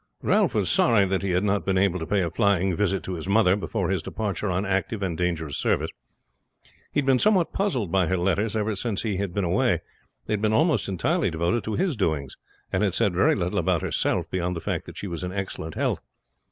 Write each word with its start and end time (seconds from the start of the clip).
Ralph 0.23 0.55
was 0.55 0.67
sorry 0.67 1.05
that 1.05 1.21
he 1.21 1.29
had 1.29 1.43
not 1.43 1.63
been 1.63 1.77
able 1.77 1.99
to 1.99 2.07
pay 2.07 2.21
a 2.23 2.31
flying 2.31 2.75
visit 2.75 3.03
to 3.03 3.13
his 3.13 3.27
mother 3.29 3.55
before 3.55 3.91
his 3.91 4.01
departure 4.01 4.49
on 4.49 4.65
active 4.65 5.03
and 5.03 5.15
dangerous 5.15 5.57
service. 5.57 5.91
He 6.91 7.01
had 7.01 7.05
been 7.05 7.19
somewhat 7.19 7.53
puzzled 7.53 7.91
by 7.91 8.07
her 8.07 8.17
letters 8.17 8.55
ever 8.55 8.75
since 8.75 9.03
he 9.03 9.17
had 9.17 9.31
been 9.31 9.43
away. 9.43 9.81
They 10.25 10.33
had 10.33 10.41
been 10.41 10.53
almost 10.53 10.89
entirely 10.89 11.29
devoted 11.29 11.63
to 11.65 11.75
his 11.75 11.95
doings, 11.95 12.35
and 12.73 12.81
had 12.81 12.95
said 12.95 13.13
very 13.13 13.35
little 13.35 13.59
about 13.59 13.83
herself 13.83 14.27
beyond 14.31 14.55
the 14.55 14.59
fact 14.59 14.87
that 14.87 14.97
she 14.97 15.05
was 15.05 15.23
in 15.23 15.31
excellent 15.31 15.75
health. 15.75 16.01